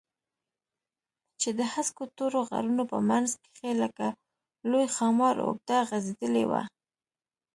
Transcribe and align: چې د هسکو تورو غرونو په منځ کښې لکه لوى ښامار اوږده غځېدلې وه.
چې 1.39 1.49
د 1.59 1.59
هسکو 1.73 2.03
تورو 2.17 2.39
غرونو 2.49 2.83
په 2.91 2.97
منځ 3.09 3.29
کښې 3.43 3.71
لکه 3.83 4.07
لوى 4.69 4.87
ښامار 4.95 5.35
اوږده 5.45 5.77
غځېدلې 5.89 6.45
وه. 6.49 6.61